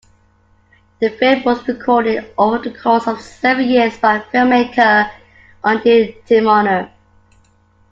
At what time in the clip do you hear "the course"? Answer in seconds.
2.57-3.05